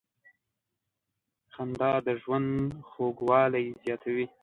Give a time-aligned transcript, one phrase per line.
[1.53, 2.49] •خندا د ژوند
[2.89, 4.25] خوږوالی زیاتوي.